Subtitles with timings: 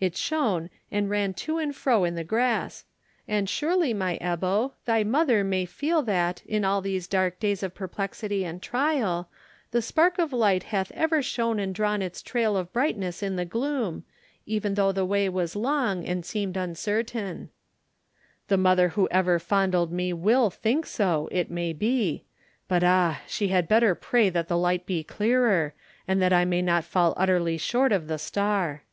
[0.00, 2.86] It shone and ran to and fro in the grass.
[3.28, 7.74] And surely, my Ebbo, thy mother may feel that, in all these dark days of
[7.74, 9.28] perplexity and trial,
[9.72, 13.44] the spark of light hath ever shone and drawn its trail of brightness in the
[13.44, 14.04] gloom,
[14.46, 17.50] even though the way was long, and seemed uncertain."
[18.48, 22.24] "The mother who ever fondled me will think so, it may be!
[22.68, 23.20] But, ah!
[23.26, 25.74] she had better pray that the light be clearer,
[26.08, 28.84] and that I may not fall utterly short of the star!"